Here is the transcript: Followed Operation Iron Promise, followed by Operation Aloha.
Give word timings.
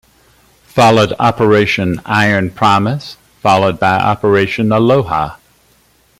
Followed 0.65 1.13
Operation 1.19 2.01
Iron 2.07 2.49
Promise, 2.49 3.17
followed 3.39 3.79
by 3.79 3.99
Operation 3.99 4.71
Aloha. 4.71 5.37